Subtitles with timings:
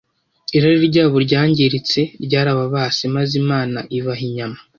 [0.55, 4.57] Irari ryabo ryangiritse ryarababase maze Imana ibaha inyama